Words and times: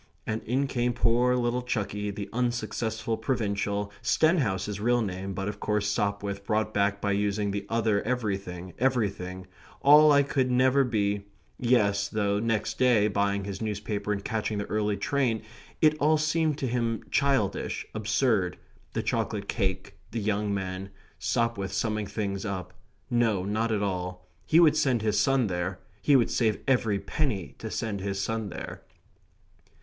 And 0.25 0.41
in 0.45 0.65
came 0.65 0.93
poor 0.93 1.35
little 1.35 1.61
Chucky, 1.61 2.09
the 2.09 2.27
unsuccessful 2.33 3.17
provincial, 3.17 3.91
Stenhouse 4.01 4.65
his 4.65 4.79
real 4.79 5.03
name, 5.03 5.35
but 5.35 5.47
of 5.47 5.59
course 5.59 5.87
Sopwith 5.87 6.43
brought 6.43 6.73
back 6.73 6.99
by 6.99 7.11
using 7.11 7.51
the 7.51 7.67
other 7.69 8.01
everything, 8.01 8.73
everything, 8.79 9.45
"all 9.83 10.11
I 10.11 10.23
could 10.23 10.49
never 10.49 10.83
be" 10.83 11.27
yes, 11.59 12.07
though 12.07 12.39
next 12.39 12.79
day, 12.79 13.09
buying 13.09 13.43
his 13.43 13.61
newspaper 13.61 14.11
and 14.11 14.25
catching 14.25 14.57
the 14.57 14.65
early 14.65 14.97
train, 14.97 15.43
it 15.83 15.95
all 15.99 16.17
seemed 16.17 16.57
to 16.57 16.67
him 16.67 17.03
childish, 17.11 17.85
absurd; 17.93 18.57
the 18.93 19.03
chocolate 19.03 19.47
cake, 19.47 19.99
the 20.09 20.19
young 20.19 20.51
men; 20.51 20.89
Sopwith 21.19 21.71
summing 21.71 22.07
things 22.07 22.43
up; 22.43 22.73
no, 23.11 23.45
not 23.45 23.71
all; 23.71 24.25
he 24.47 24.59
would 24.59 24.75
send 24.75 25.03
his 25.03 25.19
son 25.19 25.45
there. 25.45 25.77
He 26.01 26.15
would 26.15 26.31
save 26.31 26.57
every 26.67 26.97
penny 26.97 27.53
to 27.59 27.69
send 27.69 28.01
his 28.01 28.19
son 28.19 28.49
there. 28.49 28.81